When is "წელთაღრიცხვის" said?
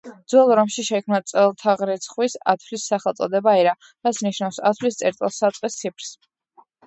1.31-2.37